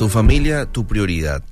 Tu 0.00 0.08
familia, 0.08 0.64
tu 0.64 0.86
prioridad. 0.86 1.44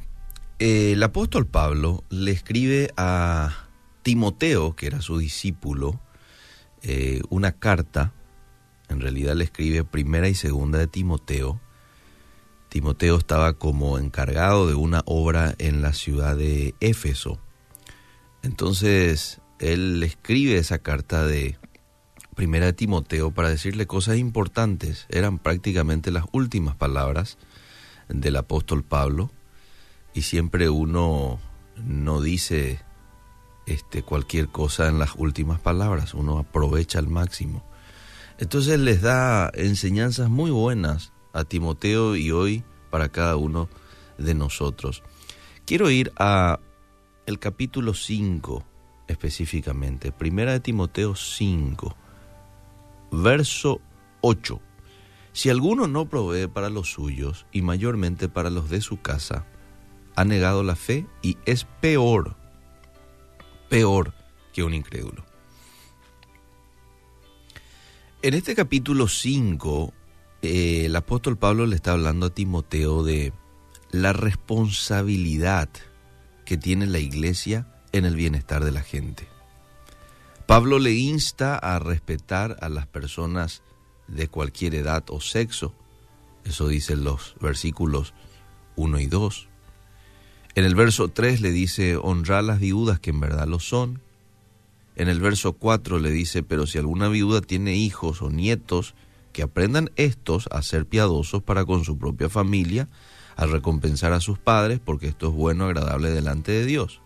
El 0.58 1.02
apóstol 1.02 1.46
Pablo 1.46 2.02
le 2.08 2.30
escribe 2.30 2.90
a 2.96 3.68
Timoteo, 4.02 4.74
que 4.74 4.86
era 4.86 5.02
su 5.02 5.18
discípulo, 5.18 6.00
eh, 6.80 7.20
una 7.28 7.52
carta. 7.52 8.14
En 8.88 9.02
realidad 9.02 9.34
le 9.34 9.44
escribe 9.44 9.84
primera 9.84 10.30
y 10.30 10.34
segunda 10.34 10.78
de 10.78 10.86
Timoteo. 10.86 11.60
Timoteo 12.70 13.18
estaba 13.18 13.52
como 13.52 13.98
encargado 13.98 14.66
de 14.66 14.72
una 14.72 15.02
obra 15.04 15.54
en 15.58 15.82
la 15.82 15.92
ciudad 15.92 16.34
de 16.34 16.74
Éfeso. 16.80 17.38
Entonces 18.42 19.42
él 19.58 20.00
le 20.00 20.06
escribe 20.06 20.56
esa 20.56 20.78
carta 20.78 21.26
de 21.26 21.58
primera 22.34 22.64
de 22.64 22.72
Timoteo 22.72 23.30
para 23.30 23.50
decirle 23.50 23.86
cosas 23.86 24.16
importantes. 24.16 25.04
Eran 25.10 25.38
prácticamente 25.38 26.10
las 26.10 26.24
últimas 26.32 26.76
palabras 26.76 27.36
del 28.08 28.36
apóstol 28.36 28.84
Pablo 28.84 29.30
y 30.14 30.22
siempre 30.22 30.68
uno 30.68 31.38
no 31.76 32.20
dice 32.20 32.80
este, 33.66 34.02
cualquier 34.02 34.48
cosa 34.48 34.88
en 34.88 34.98
las 34.98 35.14
últimas 35.16 35.60
palabras, 35.60 36.14
uno 36.14 36.38
aprovecha 36.38 36.98
al 36.98 37.08
máximo. 37.08 37.64
Entonces 38.38 38.78
les 38.78 39.02
da 39.02 39.50
enseñanzas 39.54 40.28
muy 40.30 40.50
buenas 40.50 41.12
a 41.32 41.44
Timoteo 41.44 42.16
y 42.16 42.30
hoy 42.30 42.64
para 42.90 43.10
cada 43.10 43.36
uno 43.36 43.68
de 44.16 44.34
nosotros. 44.34 45.02
Quiero 45.66 45.90
ir 45.90 46.12
a 46.16 46.60
el 47.26 47.38
capítulo 47.38 47.94
5 47.94 48.64
específicamente, 49.06 50.12
primera 50.12 50.52
de 50.52 50.60
Timoteo 50.60 51.14
5, 51.14 51.96
verso 53.12 53.80
8. 54.20 54.60
Si 55.32 55.50
alguno 55.50 55.86
no 55.86 56.08
provee 56.08 56.48
para 56.48 56.70
los 56.70 56.92
suyos 56.92 57.46
y 57.52 57.62
mayormente 57.62 58.28
para 58.28 58.50
los 58.50 58.70
de 58.70 58.80
su 58.80 59.00
casa, 59.00 59.46
ha 60.16 60.24
negado 60.24 60.62
la 60.62 60.74
fe 60.74 61.06
y 61.22 61.38
es 61.46 61.64
peor, 61.80 62.36
peor 63.68 64.14
que 64.52 64.64
un 64.64 64.74
incrédulo. 64.74 65.24
En 68.20 68.34
este 68.34 68.56
capítulo 68.56 69.06
5, 69.06 69.92
eh, 70.42 70.86
el 70.86 70.96
apóstol 70.96 71.36
Pablo 71.36 71.66
le 71.66 71.76
está 71.76 71.92
hablando 71.92 72.26
a 72.26 72.34
Timoteo 72.34 73.04
de 73.04 73.32
la 73.92 74.12
responsabilidad 74.12 75.68
que 76.44 76.56
tiene 76.56 76.86
la 76.86 76.98
iglesia 76.98 77.68
en 77.92 78.04
el 78.04 78.16
bienestar 78.16 78.64
de 78.64 78.72
la 78.72 78.82
gente. 78.82 79.28
Pablo 80.46 80.78
le 80.78 80.94
insta 80.94 81.56
a 81.56 81.78
respetar 81.78 82.56
a 82.60 82.68
las 82.68 82.86
personas 82.86 83.62
de 84.08 84.28
cualquier 84.28 84.74
edad 84.74 85.04
o 85.10 85.20
sexo. 85.20 85.74
Eso 86.44 86.68
dicen 86.68 87.04
los 87.04 87.36
versículos 87.40 88.14
1 88.76 88.98
y 89.00 89.06
2. 89.06 89.48
En 90.54 90.64
el 90.64 90.74
verso 90.74 91.08
3 91.08 91.40
le 91.40 91.52
dice, 91.52 91.96
honrar 91.96 92.44
las 92.44 92.58
viudas 92.58 92.98
que 92.98 93.10
en 93.10 93.20
verdad 93.20 93.46
lo 93.46 93.60
son. 93.60 94.00
En 94.96 95.08
el 95.08 95.20
verso 95.20 95.52
4 95.52 96.00
le 96.00 96.10
dice, 96.10 96.42
pero 96.42 96.66
si 96.66 96.78
alguna 96.78 97.08
viuda 97.08 97.40
tiene 97.40 97.76
hijos 97.76 98.22
o 98.22 98.30
nietos, 98.30 98.94
que 99.32 99.42
aprendan 99.42 99.90
estos 99.94 100.48
a 100.50 100.62
ser 100.62 100.86
piadosos 100.86 101.42
para 101.42 101.64
con 101.64 101.84
su 101.84 101.98
propia 101.98 102.28
familia, 102.28 102.88
a 103.36 103.46
recompensar 103.46 104.12
a 104.12 104.20
sus 104.20 104.38
padres, 104.38 104.80
porque 104.84 105.06
esto 105.06 105.28
es 105.28 105.34
bueno, 105.34 105.66
agradable 105.66 106.10
delante 106.10 106.50
de 106.50 106.64
Dios. 106.64 107.00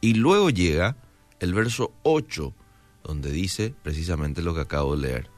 Y 0.00 0.14
luego 0.14 0.50
llega 0.50 0.96
el 1.40 1.54
verso 1.54 1.92
8, 2.04 2.54
donde 3.02 3.32
dice 3.32 3.74
precisamente 3.82 4.42
lo 4.42 4.54
que 4.54 4.60
acabo 4.60 4.94
de 4.94 5.08
leer. 5.08 5.33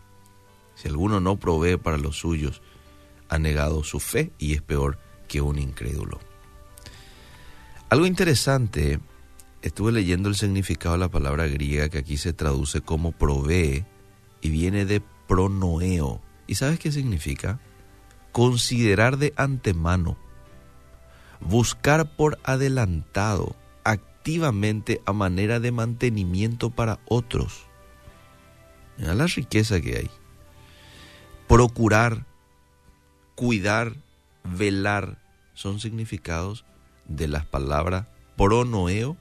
Si 0.77 0.89
alguno 0.89 1.21
no 1.21 1.41
provee 1.41 1.79
para 1.79 1.97
los 1.97 2.19
suyos, 2.19 2.63
ha 3.29 3.39
negado 3.39 3.83
su 3.83 3.99
fe 3.99 4.31
y 4.39 4.55
es 4.55 4.63
peor 4.63 4.99
que 5.27 5.41
un 5.41 5.59
incrédulo. 5.59 6.21
Algo 7.89 8.07
interesante, 8.07 9.01
estuve 9.63 9.91
leyendo 9.91 10.28
el 10.28 10.37
significado 10.37 10.95
de 10.95 11.00
la 11.00 11.09
palabra 11.09 11.47
griega 11.47 11.89
que 11.89 11.99
aquí 11.99 12.19
se 12.19 12.34
traduce 12.34 12.83
como 12.83 13.12
provee 13.12 13.84
y 14.43 14.50
viene 14.50 14.84
de 14.84 15.03
pronoeo. 15.27 16.21
¿Y 16.47 16.56
sabes 16.56 16.79
qué 16.79 16.93
significa? 16.93 17.59
Considerar 18.31 19.17
de 19.17 19.33
antemano, 19.37 20.19
buscar 21.41 22.15
por 22.17 22.39
adelantado, 22.45 23.56
activamente 23.83 25.00
a 25.06 25.15
manera 25.15 25.59
de 25.59 25.73
mantenimiento 25.73 26.69
para 26.69 27.00
otros. 27.06 27.65
Mira 28.99 29.15
la 29.15 29.27
riqueza 29.27 29.81
que 29.81 29.97
hay 29.97 30.11
procurar, 31.49 32.27
cuidar, 33.34 33.97
velar, 34.45 35.19
son 35.55 35.81
significados 35.81 36.65
de 37.07 37.29
las 37.29 37.47
palabras 37.47 38.07
pronoeo 38.37 39.17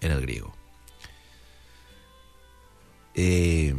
en 0.00 0.12
el 0.12 0.20
griego. 0.20 0.54
Eh, 3.14 3.74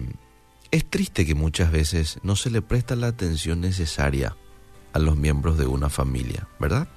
es 0.72 0.90
triste 0.90 1.26
que 1.26 1.36
muchas 1.36 1.72
veces 1.72 2.20
no 2.24 2.36
se 2.36 2.50
le 2.50 2.62
presta 2.62 2.96
la 2.96 3.08
atención 3.08 3.62
necesaria 3.62 4.36
a 4.94 5.00
los 5.00 5.18
miembros 5.18 5.58
de 5.58 5.68
una 5.68 5.90
familia, 5.90 6.48
¿verdad? 6.60 6.88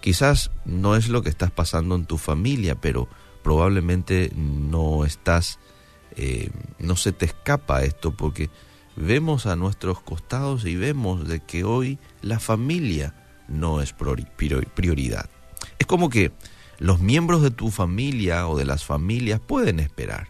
Quizás 0.00 0.50
no 0.64 0.96
es 0.96 1.08
lo 1.08 1.22
que 1.22 1.30
estás 1.30 1.50
pasando 1.50 1.94
en 1.94 2.04
tu 2.04 2.18
familia, 2.18 2.74
pero 2.74 3.08
probablemente 3.42 4.30
no 4.34 5.04
estás, 5.04 5.58
eh, 6.16 6.50
no 6.78 6.96
se 6.96 7.12
te 7.12 7.26
escapa 7.26 7.84
esto 7.84 8.12
porque 8.12 8.50
vemos 8.96 9.46
a 9.46 9.56
nuestros 9.56 10.00
costados 10.00 10.64
y 10.64 10.76
vemos 10.76 11.26
de 11.28 11.40
que 11.40 11.64
hoy 11.64 11.98
la 12.22 12.38
familia 12.38 13.14
no 13.48 13.80
es 13.80 13.92
prioridad. 13.92 15.28
Es 15.78 15.86
como 15.86 16.08
que 16.08 16.32
los 16.78 17.00
miembros 17.00 17.42
de 17.42 17.50
tu 17.50 17.70
familia 17.70 18.48
o 18.48 18.56
de 18.56 18.64
las 18.64 18.84
familias 18.84 19.40
pueden 19.40 19.80
esperar. 19.80 20.28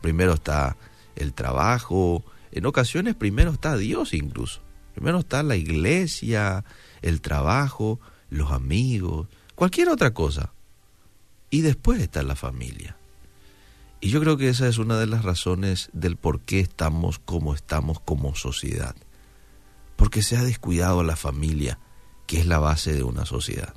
Primero 0.00 0.34
está 0.34 0.76
el 1.16 1.32
trabajo, 1.34 2.24
en 2.52 2.66
ocasiones 2.66 3.14
primero 3.14 3.52
está 3.52 3.76
Dios 3.76 4.14
incluso. 4.14 4.60
Primero 4.94 5.20
está 5.20 5.42
la 5.42 5.56
iglesia, 5.56 6.64
el 7.02 7.20
trabajo, 7.20 8.00
los 8.28 8.50
amigos, 8.50 9.28
cualquier 9.54 9.88
otra 9.88 10.12
cosa. 10.12 10.52
Y 11.50 11.62
después 11.62 12.00
está 12.00 12.22
la 12.22 12.36
familia. 12.36 12.96
Y 14.00 14.08
yo 14.08 14.20
creo 14.20 14.36
que 14.36 14.48
esa 14.48 14.66
es 14.66 14.78
una 14.78 14.98
de 14.98 15.06
las 15.06 15.24
razones 15.24 15.90
del 15.92 16.16
por 16.16 16.40
qué 16.40 16.60
estamos 16.60 17.18
como 17.18 17.54
estamos 17.54 18.00
como 18.00 18.34
sociedad. 18.34 18.96
Porque 19.96 20.22
se 20.22 20.38
ha 20.38 20.42
descuidado 20.42 21.02
la 21.02 21.16
familia, 21.16 21.78
que 22.26 22.40
es 22.40 22.46
la 22.46 22.58
base 22.58 22.94
de 22.94 23.02
una 23.02 23.26
sociedad. 23.26 23.74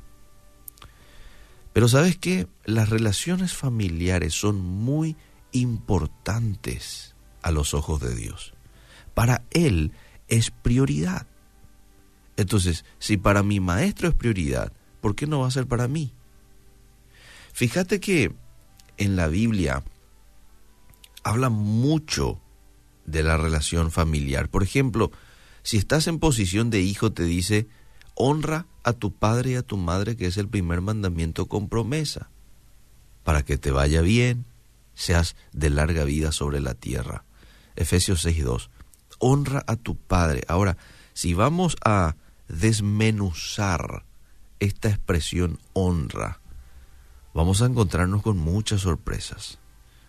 Pero 1.74 1.90
sabes 1.90 2.18
qué? 2.18 2.48
Las 2.64 2.90
relaciones 2.90 3.54
familiares 3.54 4.34
son 4.34 4.62
muy 4.62 5.18
importantes 5.52 7.16
a 7.42 7.52
los 7.52 7.74
ojos 7.74 8.00
de 8.00 8.16
Dios. 8.16 8.54
Para 9.14 9.44
Él 9.52 9.92
es 10.28 10.52
prioridad. 10.52 11.28
Entonces, 12.38 12.86
si 13.00 13.18
para 13.18 13.44
mi 13.44 13.60
maestro 13.60 14.08
es 14.08 14.16
prioridad, 14.16 14.72
¿por 15.02 15.16
qué 15.16 15.28
no 15.28 15.42
va 15.42 15.48
a 15.48 15.52
ser 15.52 15.68
para 15.68 15.88
mí? 15.88 16.14
Fíjate 17.52 18.00
que 18.00 18.34
en 18.98 19.16
la 19.16 19.28
Biblia 19.28 19.84
habla 21.24 21.50
mucho 21.50 22.40
de 23.06 23.24
la 23.24 23.38
relación 23.38 23.92
familiar. 23.92 24.50
Por 24.50 24.64
ejemplo, 24.64 25.12
si 25.62 25.78
estás 25.78 26.08
en 26.08 26.20
posición 26.20 26.70
de 26.70 26.82
hijo, 26.82 27.12
te 27.12 27.24
dice, 27.24 27.68
honra 28.16 28.66
a 28.84 28.94
tu 28.94 29.14
padre 29.14 29.52
y 29.52 29.56
a 29.56 29.64
tu 29.64 29.78
madre, 29.78 30.16
que 30.16 30.28
es 30.28 30.38
el 30.38 30.48
primer 30.48 30.82
mandamiento 30.82 31.48
con 31.48 31.70
promesa, 31.70 32.30
para 33.24 33.44
que 33.44 33.58
te 33.58 33.72
vaya 33.72 34.02
bien, 34.02 34.46
seas 34.94 35.36
de 35.54 35.70
larga 35.70 36.04
vida 36.04 36.32
sobre 36.32 36.60
la 36.60 36.74
tierra. 36.74 37.24
Efesios 37.76 38.26
6.2. 38.26 38.70
Honra 39.20 39.64
a 39.68 39.76
tu 39.76 39.96
padre. 39.96 40.44
Ahora, 40.48 40.78
si 41.14 41.34
vamos 41.34 41.78
a 41.84 42.16
desmenuzar 42.48 44.04
esta 44.60 44.90
expresión 44.90 45.60
honra, 45.74 46.40
vamos 47.34 47.62
a 47.62 47.66
encontrarnos 47.66 48.22
con 48.22 48.38
muchas 48.38 48.82
sorpresas. 48.82 49.60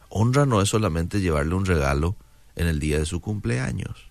Honra 0.09 0.47
no 0.47 0.61
es 0.61 0.69
solamente 0.69 1.21
llevarle 1.21 1.55
un 1.55 1.67
regalo 1.67 2.17
en 2.57 2.67
el 2.67 2.79
día 2.79 2.99
de 2.99 3.07
su 3.07 3.21
cumpleaños. 3.21 4.11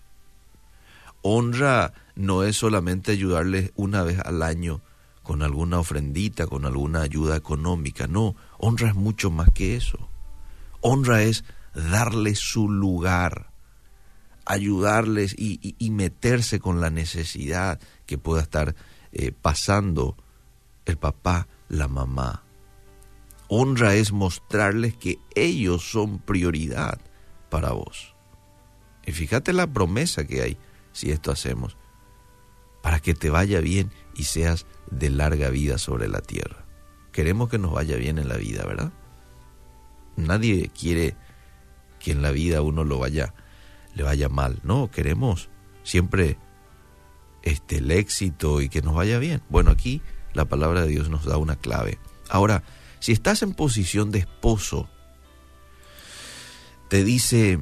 Honra 1.22 1.94
no 2.16 2.42
es 2.42 2.56
solamente 2.56 3.12
ayudarle 3.12 3.72
una 3.76 4.02
vez 4.02 4.18
al 4.20 4.42
año 4.42 4.82
con 5.22 5.42
alguna 5.42 5.78
ofrendita, 5.78 6.46
con 6.46 6.66
alguna 6.66 7.00
ayuda 7.00 7.34
económica. 7.34 8.06
No, 8.06 8.36
honra 8.58 8.90
es 8.90 8.94
mucho 8.94 9.30
más 9.30 9.48
que 9.50 9.74
eso. 9.74 10.10
Honra 10.82 11.22
es 11.22 11.44
darle 11.74 12.34
su 12.34 12.68
lugar, 12.68 13.50
ayudarles 14.44 15.34
y, 15.36 15.90
meterse 15.90 16.60
con 16.60 16.80
la 16.80 16.90
necesidad 16.90 17.80
que 18.04 18.18
pueda 18.18 18.42
estar 18.42 18.76
eh, 19.12 19.32
pasando 19.32 20.16
el 20.84 20.98
papá, 20.98 21.48
la 21.70 21.88
mamá, 21.88 22.43
Honra 23.48 23.94
es 23.94 24.12
mostrarles 24.12 24.96
que 24.96 25.18
ellos 25.34 25.90
son 25.90 26.18
prioridad 26.18 27.00
para 27.50 27.72
vos. 27.72 28.14
Y 29.06 29.12
fíjate 29.12 29.52
la 29.52 29.66
promesa 29.66 30.26
que 30.26 30.42
hay 30.42 30.58
si 30.92 31.10
esto 31.10 31.30
hacemos. 31.30 31.76
para 32.82 33.00
que 33.00 33.14
te 33.14 33.30
vaya 33.30 33.60
bien 33.60 33.90
y 34.14 34.24
seas 34.24 34.66
de 34.90 35.08
larga 35.08 35.48
vida 35.48 35.78
sobre 35.78 36.06
la 36.06 36.20
tierra. 36.20 36.66
Queremos 37.12 37.48
que 37.48 37.56
nos 37.56 37.72
vaya 37.72 37.96
bien 37.96 38.18
en 38.18 38.28
la 38.28 38.36
vida, 38.36 38.62
¿verdad? 38.66 38.92
Nadie 40.16 40.70
quiere 40.78 41.16
que 41.98 42.12
en 42.12 42.20
la 42.20 42.30
vida 42.30 42.60
uno 42.60 42.84
lo 42.84 42.98
vaya 42.98 43.32
le 43.94 44.02
vaya 44.02 44.28
mal. 44.28 44.60
No, 44.62 44.90
queremos 44.90 45.48
siempre 45.82 46.36
este 47.42 47.78
el 47.78 47.90
éxito 47.90 48.60
y 48.60 48.68
que 48.68 48.82
nos 48.82 48.94
vaya 48.94 49.18
bien. 49.18 49.42
Bueno, 49.48 49.70
aquí 49.70 50.02
la 50.32 50.44
palabra 50.44 50.82
de 50.82 50.88
Dios 50.88 51.08
nos 51.08 51.24
da 51.24 51.36
una 51.36 51.56
clave. 51.56 51.98
Ahora, 52.28 52.62
si 53.04 53.12
estás 53.12 53.42
en 53.42 53.52
posición 53.52 54.10
de 54.10 54.20
esposo, 54.20 54.88
te 56.88 57.04
dice, 57.04 57.60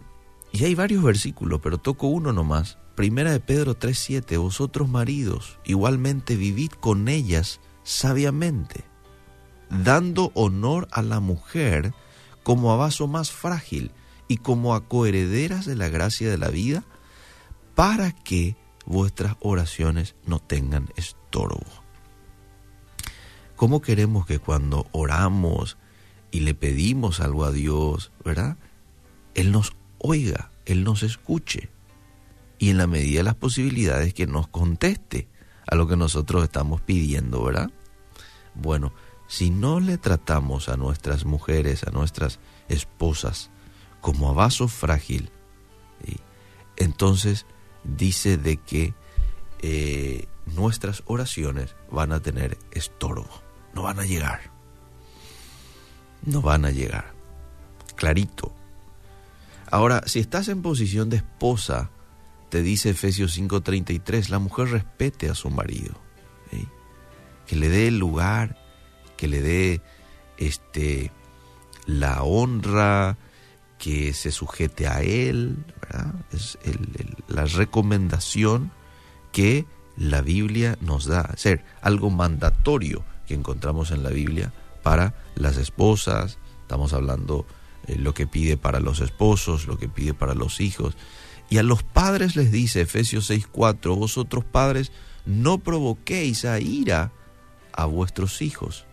y 0.52 0.64
hay 0.64 0.76
varios 0.76 1.02
versículos, 1.02 1.58
pero 1.60 1.78
toco 1.78 2.06
uno 2.06 2.32
nomás. 2.32 2.78
Primera 2.94 3.32
de 3.32 3.40
Pedro 3.40 3.76
3:7, 3.76 4.36
vosotros 4.38 4.88
maridos, 4.88 5.58
igualmente 5.64 6.36
vivid 6.36 6.70
con 6.70 7.08
ellas 7.08 7.58
sabiamente, 7.82 8.84
dando 9.68 10.30
honor 10.34 10.86
a 10.92 11.02
la 11.02 11.18
mujer 11.18 11.92
como 12.44 12.70
a 12.72 12.76
vaso 12.76 13.08
más 13.08 13.32
frágil 13.32 13.90
y 14.28 14.36
como 14.36 14.76
a 14.76 14.86
coherederas 14.86 15.66
de 15.66 15.74
la 15.74 15.88
gracia 15.88 16.30
de 16.30 16.38
la 16.38 16.50
vida, 16.50 16.84
para 17.74 18.12
que 18.12 18.56
vuestras 18.86 19.34
oraciones 19.40 20.14
no 20.24 20.38
tengan 20.38 20.88
estorbo. 20.94 21.81
¿Cómo 23.62 23.80
queremos 23.80 24.26
que 24.26 24.40
cuando 24.40 24.88
oramos 24.90 25.76
y 26.32 26.40
le 26.40 26.52
pedimos 26.52 27.20
algo 27.20 27.44
a 27.44 27.52
Dios, 27.52 28.10
¿verdad? 28.24 28.56
Él 29.34 29.52
nos 29.52 29.76
oiga, 29.98 30.50
Él 30.64 30.82
nos 30.82 31.04
escuche 31.04 31.70
y 32.58 32.70
en 32.70 32.78
la 32.78 32.88
medida 32.88 33.18
de 33.18 33.22
las 33.22 33.36
posibilidades 33.36 34.14
que 34.14 34.26
nos 34.26 34.48
conteste 34.48 35.28
a 35.64 35.76
lo 35.76 35.86
que 35.86 35.96
nosotros 35.96 36.42
estamos 36.42 36.80
pidiendo, 36.80 37.40
¿verdad? 37.44 37.70
Bueno, 38.56 38.92
si 39.28 39.50
no 39.50 39.78
le 39.78 39.96
tratamos 39.96 40.68
a 40.68 40.76
nuestras 40.76 41.24
mujeres, 41.24 41.84
a 41.84 41.92
nuestras 41.92 42.40
esposas, 42.68 43.52
como 44.00 44.28
a 44.28 44.32
vaso 44.32 44.66
frágil, 44.66 45.30
entonces 46.74 47.46
dice 47.84 48.38
de 48.38 48.56
que 48.56 48.92
eh, 49.60 50.26
nuestras 50.46 51.04
oraciones 51.06 51.76
van 51.92 52.10
a 52.10 52.18
tener 52.18 52.58
estorbo, 52.72 53.30
no 53.74 53.82
van 53.82 53.98
a 53.98 54.04
llegar, 54.04 54.52
no. 56.24 56.40
Van 56.40 56.64
a 56.64 56.70
llegar, 56.70 57.12
clarito. 57.96 58.52
Ahora, 59.70 60.02
si 60.06 60.20
estás 60.20 60.48
en 60.48 60.62
posición 60.62 61.10
de 61.10 61.16
esposa, 61.16 61.90
te 62.48 62.62
dice 62.62 62.90
Efesios 62.90 63.36
5:33, 63.36 64.28
la 64.28 64.38
mujer 64.38 64.68
respete 64.68 65.28
a 65.28 65.34
su 65.34 65.50
marido, 65.50 65.94
que 67.46 67.56
le 67.56 67.68
dé 67.68 67.88
el 67.88 67.98
lugar, 67.98 68.56
que 69.16 69.26
le 69.26 69.40
dé 69.40 69.80
este, 70.36 71.10
la 71.86 72.22
honra, 72.22 73.16
que 73.78 74.12
se 74.12 74.30
sujete 74.30 74.86
a 74.86 75.02
él, 75.02 75.56
es 76.32 76.56
la 77.26 77.46
recomendación 77.46 78.70
que 79.32 79.66
la 79.96 80.20
Biblia 80.20 80.78
nos 80.80 81.06
da, 81.06 81.34
ser 81.36 81.64
algo 81.80 82.10
mandatorio 82.10 83.04
que 83.26 83.34
encontramos 83.34 83.90
en 83.90 84.02
la 84.02 84.10
Biblia 84.10 84.52
para 84.82 85.14
las 85.34 85.56
esposas, 85.56 86.38
estamos 86.60 86.92
hablando 86.92 87.46
eh, 87.86 87.96
lo 87.96 88.14
que 88.14 88.26
pide 88.26 88.56
para 88.56 88.80
los 88.80 89.00
esposos, 89.00 89.66
lo 89.66 89.78
que 89.78 89.88
pide 89.88 90.14
para 90.14 90.34
los 90.34 90.60
hijos. 90.60 90.96
Y 91.50 91.58
a 91.58 91.62
los 91.62 91.82
padres 91.82 92.36
les 92.36 92.50
dice 92.50 92.82
Efesios 92.82 93.30
6:4, 93.30 93.96
vosotros 93.96 94.44
padres 94.44 94.92
no 95.26 95.58
provoquéis 95.58 96.44
a 96.44 96.60
ira 96.60 97.12
a 97.72 97.84
vuestros 97.86 98.42
hijos, 98.42 98.86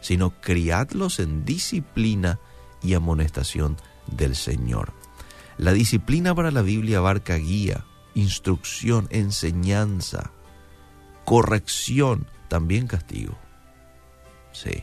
sino 0.00 0.40
criadlos 0.40 1.18
en 1.18 1.44
disciplina 1.44 2.38
y 2.82 2.94
amonestación 2.94 3.76
del 4.06 4.36
Señor. 4.36 4.92
La 5.56 5.72
disciplina 5.72 6.34
para 6.34 6.50
la 6.50 6.62
Biblia 6.62 6.98
abarca 6.98 7.34
guía, 7.36 7.84
instrucción, 8.14 9.08
enseñanza, 9.10 10.30
corrección, 11.24 12.26
también 12.48 12.86
castigo. 12.86 13.36
Sí, 14.62 14.82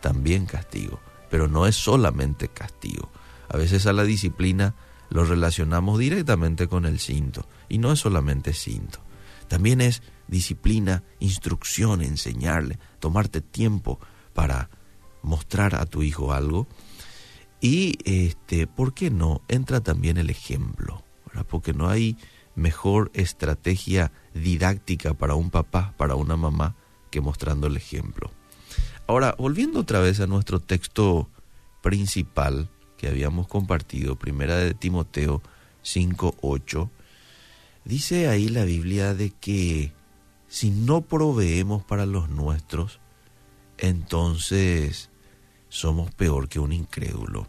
también 0.00 0.46
castigo 0.46 1.00
pero 1.30 1.48
no 1.48 1.66
es 1.66 1.76
solamente 1.76 2.48
castigo. 2.48 3.10
A 3.48 3.56
veces 3.56 3.86
a 3.86 3.94
la 3.94 4.04
disciplina 4.04 4.74
lo 5.08 5.24
relacionamos 5.24 5.98
directamente 5.98 6.68
con 6.68 6.84
el 6.84 6.98
cinto 6.98 7.48
y 7.68 7.78
no 7.78 7.92
es 7.92 8.00
solamente 8.00 8.52
cinto. 8.52 8.98
También 9.48 9.80
es 9.80 10.02
disciplina, 10.28 11.02
instrucción, 11.20 12.02
enseñarle, 12.02 12.78
tomarte 12.98 13.40
tiempo 13.40 13.98
para 14.34 14.70
mostrar 15.22 15.74
a 15.74 15.86
tu 15.86 16.02
hijo 16.02 16.32
algo. 16.32 16.68
Y 17.60 17.98
este, 18.04 18.66
¿por 18.66 18.94
qué 18.94 19.10
no? 19.10 19.42
Entra 19.48 19.80
también 19.80 20.16
el 20.18 20.30
ejemplo, 20.30 21.02
porque 21.48 21.72
no 21.72 21.88
hay 21.88 22.16
mejor 22.54 23.10
estrategia 23.14 24.12
didáctica 24.34 25.14
para 25.14 25.34
un 25.34 25.50
papá, 25.50 25.94
para 25.96 26.14
una 26.14 26.36
mamá, 26.36 26.76
que 27.10 27.20
mostrando 27.20 27.66
el 27.66 27.76
ejemplo. 27.76 28.30
Ahora, 29.10 29.34
volviendo 29.36 29.80
otra 29.80 29.98
vez 29.98 30.20
a 30.20 30.28
nuestro 30.28 30.60
texto 30.60 31.28
principal 31.82 32.70
que 32.96 33.08
habíamos 33.08 33.48
compartido, 33.48 34.14
primera 34.14 34.56
de 34.56 34.72
Timoteo 34.72 35.42
5:8, 35.82 36.88
dice 37.84 38.28
ahí 38.28 38.48
la 38.48 38.62
Biblia 38.62 39.12
de 39.14 39.30
que 39.30 39.92
si 40.46 40.70
no 40.70 41.00
proveemos 41.00 41.82
para 41.82 42.06
los 42.06 42.28
nuestros, 42.28 43.00
entonces 43.78 45.10
somos 45.68 46.14
peor 46.14 46.48
que 46.48 46.60
un 46.60 46.72
incrédulo. 46.72 47.48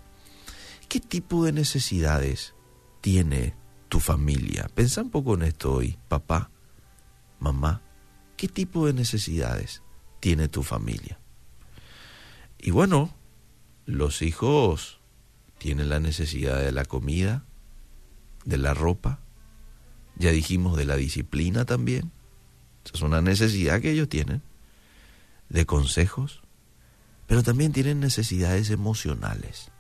¿Qué 0.90 1.00
tipo 1.00 1.46
de 1.46 1.52
necesidades 1.52 2.56
tiene 3.02 3.54
tu 3.88 4.00
familia? 4.00 4.68
Pensa 4.74 5.04
un 5.04 5.12
poco 5.12 5.36
en 5.36 5.44
esto 5.44 5.74
hoy, 5.74 6.00
papá, 6.08 6.50
mamá. 7.40 7.84
¿Qué 8.36 8.48
tipo 8.48 8.88
de 8.88 8.94
necesidades 8.94 9.84
tiene 10.20 10.48
tu 10.48 10.64
familia? 10.64 11.21
Y 12.62 12.70
bueno, 12.70 13.14
los 13.86 14.22
hijos 14.22 15.00
tienen 15.58 15.90
la 15.90 16.00
necesidad 16.00 16.60
de 16.60 16.72
la 16.72 16.86
comida, 16.86 17.44
de 18.46 18.58
la 18.58 18.76
ropa, 18.76 19.20
ya 20.16 20.30
dijimos 20.30 20.78
de 20.78 20.86
la 20.86 20.96
disciplina 20.96 21.66
también. 21.66 22.12
es 22.94 23.02
una 23.02 23.22
necesidad 23.22 23.82
que 23.82 23.92
ellos 23.92 24.10
tienen, 24.10 24.44
de 25.50 25.66
consejos, 25.66 26.42
pero 27.26 27.42
también 27.42 27.74
tienen 27.74 28.00
necesidades 28.00 28.70
emocionales. 28.70 29.72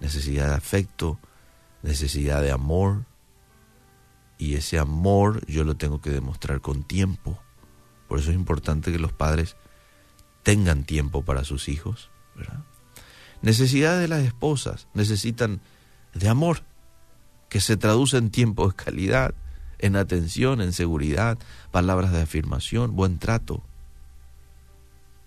Necesidad 0.00 0.48
de 0.48 0.54
afecto, 0.54 1.18
necesidad 1.82 2.40
de 2.40 2.52
amor. 2.52 3.04
Y 4.38 4.54
ese 4.54 4.78
amor 4.78 5.44
yo 5.46 5.64
lo 5.64 5.76
tengo 5.76 6.00
que 6.00 6.10
demostrar 6.10 6.62
con 6.62 6.84
tiempo. 6.84 7.38
Por 8.08 8.18
eso 8.18 8.30
es 8.30 8.36
importante 8.36 8.92
que 8.92 8.98
los 8.98 9.12
padres 9.12 9.56
tengan 10.42 10.84
tiempo 10.84 11.22
para 11.22 11.44
sus 11.44 11.68
hijos. 11.68 12.10
¿verdad? 12.34 12.64
Necesidad 13.42 13.98
de 13.98 14.08
las 14.08 14.20
esposas, 14.20 14.88
necesitan 14.94 15.60
de 16.14 16.28
amor, 16.28 16.62
que 17.48 17.60
se 17.60 17.76
traduce 17.76 18.16
en 18.16 18.30
tiempo 18.30 18.68
de 18.68 18.74
calidad, 18.74 19.34
en 19.78 19.96
atención, 19.96 20.60
en 20.60 20.72
seguridad, 20.72 21.38
palabras 21.70 22.12
de 22.12 22.22
afirmación, 22.22 22.94
buen 22.94 23.18
trato, 23.18 23.62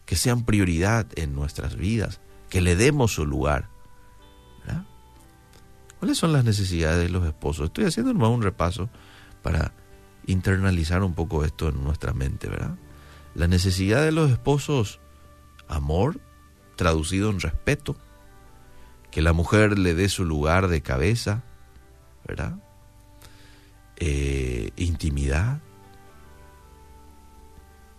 que 0.05 0.15
sean 0.15 0.45
prioridad 0.45 1.07
en 1.15 1.33
nuestras 1.33 1.75
vidas, 1.75 2.21
que 2.49 2.61
le 2.61 2.75
demos 2.75 3.13
su 3.13 3.25
lugar. 3.25 3.69
¿Cuáles 5.99 6.17
son 6.17 6.33
las 6.33 6.43
necesidades 6.43 7.01
de 7.01 7.09
los 7.09 7.25
esposos? 7.25 7.67
Estoy 7.67 7.85
haciendo 7.85 8.29
un 8.29 8.41
repaso 8.41 8.89
para 9.41 9.71
internalizar 10.27 11.01
un 11.01 11.13
poco 11.13 11.45
esto 11.45 11.69
en 11.69 11.81
nuestra 11.81 12.11
mente, 12.11 12.49
¿verdad? 12.49 12.75
La 13.35 13.47
necesidad 13.47 14.03
de 14.03 14.11
los 14.11 14.29
esposos 14.29 14.99
amor, 15.67 16.19
traducido 16.75 17.29
en 17.29 17.39
respeto, 17.39 17.95
que 19.11 19.21
la 19.21 19.33
mujer 19.33 19.77
le 19.77 19.93
dé 19.93 20.09
su 20.09 20.25
lugar 20.25 20.67
de 20.67 20.81
cabeza, 20.81 21.43
¿verdad? 22.27 22.55
Eh, 23.97 24.71
intimidad. 24.75 25.61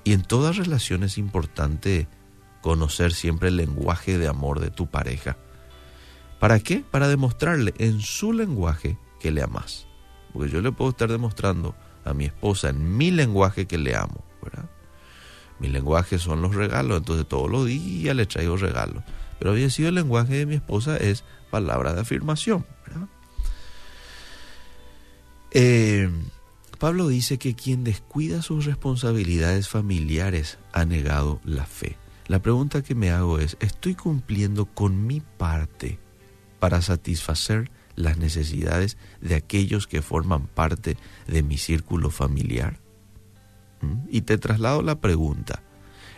Y 0.02 0.12
en 0.12 0.22
toda 0.22 0.52
relación 0.52 1.02
es 1.02 1.16
importante 1.18 2.08
conocer 2.62 3.12
siempre 3.12 3.48
el 3.48 3.56
lenguaje 3.56 4.18
de 4.18 4.26
amor 4.26 4.60
de 4.60 4.70
tu 4.70 4.86
pareja. 4.86 5.36
¿Para 6.40 6.58
qué? 6.60 6.84
Para 6.90 7.08
demostrarle 7.08 7.74
en 7.78 8.00
su 8.00 8.32
lenguaje 8.32 8.98
que 9.20 9.30
le 9.30 9.42
amas. 9.42 9.86
Porque 10.32 10.50
yo 10.50 10.60
le 10.60 10.72
puedo 10.72 10.90
estar 10.90 11.10
demostrando 11.10 11.74
a 12.04 12.12
mi 12.12 12.26
esposa 12.26 12.70
en 12.70 12.96
mi 12.96 13.10
lenguaje 13.10 13.66
que 13.66 13.78
le 13.78 13.96
amo. 13.96 14.24
Mi 15.58 15.68
lenguaje 15.68 16.18
son 16.18 16.42
los 16.42 16.54
regalos, 16.54 16.98
entonces 16.98 17.26
todos 17.26 17.50
los 17.50 17.66
días 17.66 18.14
le 18.16 18.26
traigo 18.26 18.56
regalos. 18.56 19.02
Pero 19.38 19.52
había 19.52 19.70
sido 19.70 19.88
el 19.88 19.94
lenguaje 19.94 20.34
de 20.34 20.46
mi 20.46 20.54
esposa 20.56 20.96
es 20.96 21.24
palabra 21.50 21.94
de 21.94 22.00
afirmación. 22.00 22.66
Eh, 25.52 26.10
Pablo 26.78 27.08
dice 27.08 27.38
que 27.38 27.54
quien 27.54 27.84
descuida 27.84 28.42
sus 28.42 28.64
responsabilidades 28.64 29.68
familiares 29.68 30.58
ha 30.72 30.84
negado 30.84 31.40
la 31.44 31.64
fe. 31.64 31.96
La 32.26 32.40
pregunta 32.40 32.82
que 32.82 32.94
me 32.94 33.10
hago 33.10 33.38
es, 33.38 33.56
¿estoy 33.60 33.94
cumpliendo 33.94 34.66
con 34.66 35.06
mi 35.06 35.20
parte 35.20 35.98
para 36.58 36.82
satisfacer 36.82 37.70
las 37.96 38.18
necesidades 38.18 38.96
de 39.20 39.36
aquellos 39.36 39.86
que 39.86 40.02
forman 40.02 40.46
parte 40.46 40.96
de 41.26 41.42
mi 41.42 41.58
círculo 41.58 42.10
familiar? 42.10 42.83
Y 44.08 44.22
te 44.22 44.38
traslado 44.38 44.82
la 44.82 45.00
pregunta, 45.00 45.62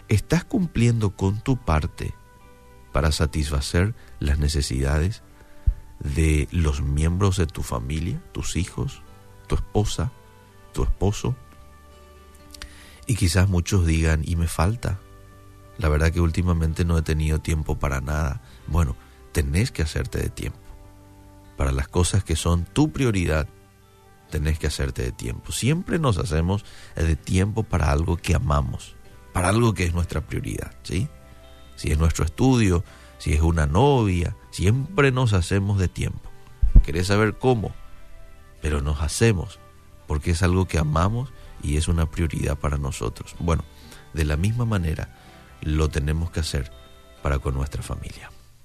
¿estás 0.09 0.45
cumpliendo 0.45 1.11
con 1.17 1.41
tu 1.41 1.57
parte 1.57 2.15
para 2.93 3.13
satisfacer 3.13 3.95
las 4.21 4.39
necesidades 4.39 5.23
de 6.01 6.49
los 6.51 6.83
miembros 6.83 7.37
de 7.37 7.47
tu 7.47 7.63
familia, 7.63 8.23
tus 8.33 8.57
hijos, 8.57 9.03
tu 9.47 9.55
esposa, 9.55 10.13
tu 10.73 10.83
esposo. 10.83 11.37
Y 13.07 13.15
quizás 13.15 13.49
muchos 13.49 13.87
digan, 13.87 14.23
y 14.25 14.37
me 14.37 14.49
falta. 14.49 14.99
La 15.79 15.89
verdad 15.89 16.11
que 16.11 16.21
últimamente 16.21 16.85
no 16.85 16.99
he 16.99 17.03
tenido 17.03 17.39
tiempo 17.39 17.79
para 17.79 18.01
nada. 18.01 18.43
Bueno, 18.67 18.97
tenés 19.33 19.71
que 19.71 19.83
hacerte 19.83 20.19
de 20.19 20.29
tiempo. 20.29 20.59
Para 21.57 21.73
las 21.73 21.89
cosas 21.89 22.25
que 22.25 22.37
son 22.37 22.65
tu 22.65 22.93
prioridad, 22.93 23.49
tenés 24.31 24.59
que 24.59 24.67
hacerte 24.67 25.03
de 25.03 25.13
tiempo. 25.13 25.53
Siempre 25.53 25.99
nos 25.99 26.19
hacemos 26.19 26.65
de 26.95 27.17
tiempo 27.17 27.63
para 27.63 27.91
algo 27.91 28.17
que 28.17 28.35
amamos, 28.35 28.95
para 29.33 29.49
algo 29.49 29.75
que 29.75 29.85
es 29.85 29.95
nuestra 29.95 30.21
prioridad, 30.21 30.73
¿sí? 30.83 31.09
Si 31.77 31.91
es 31.93 31.99
nuestro 31.99 32.25
estudio, 32.25 32.85
si 33.19 33.33
es 33.33 33.41
una 33.41 33.67
novia, 33.67 34.37
siempre 34.51 35.13
nos 35.13 35.33
hacemos 35.33 35.79
de 35.79 35.89
tiempo. 35.89 36.31
¿Querés 36.83 37.09
saber 37.09 37.39
cómo? 37.39 37.75
Pero 38.63 38.81
nos 38.81 39.01
hacemos 39.03 39.59
porque 40.07 40.31
es 40.31 40.43
algo 40.43 40.67
que 40.67 40.79
amamos 40.79 41.33
y 41.63 41.77
es 41.77 41.89
una 41.89 42.11
prioridad 42.11 42.57
para 42.57 42.79
nosotros. 42.79 43.35
Bueno, 43.39 43.65
de 44.15 44.25
la 44.25 44.37
misma 44.37 44.65
manera 44.65 45.17
lo 45.63 45.89
tenemos 45.89 46.31
que 46.31 46.41
hacer 46.41 46.71
para 47.23 47.39
con 47.39 47.55
nuestra 47.55 47.83
familia. 47.83 48.31